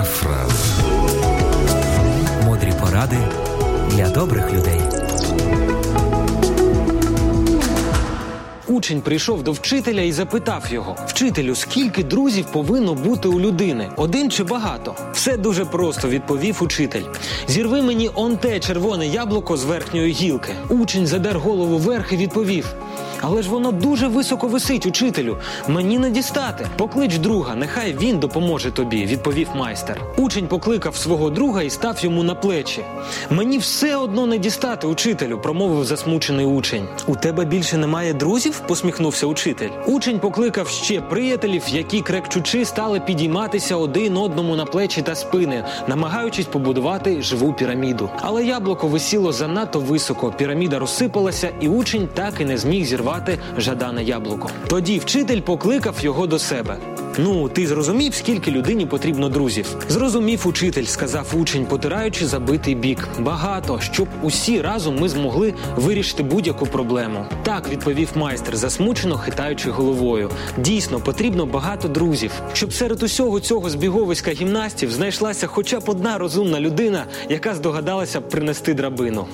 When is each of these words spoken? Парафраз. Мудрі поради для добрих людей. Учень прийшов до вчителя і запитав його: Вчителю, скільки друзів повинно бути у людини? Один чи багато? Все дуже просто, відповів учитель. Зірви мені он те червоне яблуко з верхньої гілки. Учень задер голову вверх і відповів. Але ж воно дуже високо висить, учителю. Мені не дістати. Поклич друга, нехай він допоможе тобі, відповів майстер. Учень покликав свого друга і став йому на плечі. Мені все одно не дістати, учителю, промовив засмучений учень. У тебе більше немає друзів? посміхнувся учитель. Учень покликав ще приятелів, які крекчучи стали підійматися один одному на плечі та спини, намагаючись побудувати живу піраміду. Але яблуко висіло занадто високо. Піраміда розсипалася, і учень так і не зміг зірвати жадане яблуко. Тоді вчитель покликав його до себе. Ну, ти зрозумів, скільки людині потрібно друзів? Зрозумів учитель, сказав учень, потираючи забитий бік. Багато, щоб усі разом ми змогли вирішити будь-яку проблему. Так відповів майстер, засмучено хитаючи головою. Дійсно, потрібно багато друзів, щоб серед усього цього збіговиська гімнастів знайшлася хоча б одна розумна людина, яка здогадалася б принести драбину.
Парафраз. 0.00 0.80
Мудрі 2.44 2.72
поради 2.80 3.16
для 3.90 4.08
добрих 4.08 4.52
людей. 4.52 4.80
Учень 8.68 9.00
прийшов 9.00 9.42
до 9.42 9.52
вчителя 9.52 10.00
і 10.00 10.12
запитав 10.12 10.64
його: 10.70 10.96
Вчителю, 11.06 11.54
скільки 11.54 12.04
друзів 12.04 12.46
повинно 12.52 12.94
бути 12.94 13.28
у 13.28 13.40
людини? 13.40 13.90
Один 13.96 14.30
чи 14.30 14.44
багато? 14.44 14.94
Все 15.12 15.36
дуже 15.36 15.64
просто, 15.64 16.08
відповів 16.08 16.58
учитель. 16.62 17.02
Зірви 17.48 17.82
мені 17.82 18.10
он 18.14 18.36
те 18.36 18.60
червоне 18.60 19.06
яблуко 19.06 19.56
з 19.56 19.64
верхньої 19.64 20.12
гілки. 20.12 20.52
Учень 20.68 21.06
задер 21.06 21.38
голову 21.38 21.78
вверх 21.78 22.12
і 22.12 22.16
відповів. 22.16 22.74
Але 23.22 23.42
ж 23.42 23.50
воно 23.50 23.72
дуже 23.72 24.08
високо 24.08 24.48
висить, 24.48 24.86
учителю. 24.86 25.36
Мені 25.68 25.98
не 25.98 26.10
дістати. 26.10 26.66
Поклич 26.76 27.18
друга, 27.18 27.54
нехай 27.54 27.92
він 27.92 28.18
допоможе 28.18 28.70
тобі, 28.70 29.06
відповів 29.06 29.48
майстер. 29.54 30.00
Учень 30.16 30.46
покликав 30.46 30.96
свого 30.96 31.30
друга 31.30 31.62
і 31.62 31.70
став 31.70 31.98
йому 32.00 32.22
на 32.22 32.34
плечі. 32.34 32.84
Мені 33.30 33.58
все 33.58 33.96
одно 33.96 34.26
не 34.26 34.38
дістати, 34.38 34.86
учителю, 34.86 35.38
промовив 35.38 35.84
засмучений 35.84 36.46
учень. 36.46 36.88
У 37.06 37.16
тебе 37.16 37.44
більше 37.44 37.76
немає 37.76 38.14
друзів? 38.14 38.60
посміхнувся 38.68 39.26
учитель. 39.26 39.70
Учень 39.86 40.18
покликав 40.18 40.68
ще 40.68 41.00
приятелів, 41.00 41.62
які 41.68 42.00
крекчучи 42.00 42.64
стали 42.64 43.00
підійматися 43.00 43.76
один 43.76 44.16
одному 44.16 44.56
на 44.56 44.64
плечі 44.64 45.02
та 45.02 45.14
спини, 45.14 45.64
намагаючись 45.88 46.46
побудувати 46.46 47.22
живу 47.22 47.52
піраміду. 47.52 48.10
Але 48.20 48.44
яблуко 48.44 48.88
висіло 48.88 49.32
занадто 49.32 49.80
високо. 49.80 50.32
Піраміда 50.38 50.78
розсипалася, 50.78 51.50
і 51.60 51.68
учень 51.68 52.08
так 52.14 52.34
і 52.40 52.44
не 52.44 52.58
зміг 52.58 52.84
зірвати 52.84 53.09
жадане 53.58 54.04
яблуко. 54.04 54.50
Тоді 54.68 54.98
вчитель 54.98 55.40
покликав 55.40 55.94
його 56.00 56.26
до 56.26 56.38
себе. 56.38 56.78
Ну, 57.18 57.48
ти 57.48 57.66
зрозумів, 57.66 58.14
скільки 58.14 58.50
людині 58.50 58.86
потрібно 58.86 59.28
друзів? 59.28 59.76
Зрозумів 59.88 60.46
учитель, 60.46 60.84
сказав 60.84 61.26
учень, 61.32 61.66
потираючи 61.66 62.26
забитий 62.26 62.74
бік. 62.74 63.08
Багато, 63.18 63.80
щоб 63.80 64.08
усі 64.22 64.60
разом 64.60 64.98
ми 64.98 65.08
змогли 65.08 65.54
вирішити 65.76 66.22
будь-яку 66.22 66.66
проблему. 66.66 67.24
Так 67.42 67.68
відповів 67.68 68.08
майстер, 68.14 68.56
засмучено 68.56 69.18
хитаючи 69.18 69.70
головою. 69.70 70.30
Дійсно, 70.58 71.00
потрібно 71.00 71.46
багато 71.46 71.88
друзів, 71.88 72.32
щоб 72.52 72.72
серед 72.72 73.02
усього 73.02 73.40
цього 73.40 73.70
збіговиська 73.70 74.30
гімнастів 74.30 74.92
знайшлася 74.92 75.46
хоча 75.46 75.80
б 75.80 75.84
одна 75.86 76.18
розумна 76.18 76.60
людина, 76.60 77.04
яка 77.28 77.54
здогадалася 77.54 78.20
б 78.20 78.28
принести 78.28 78.74
драбину. 78.74 79.26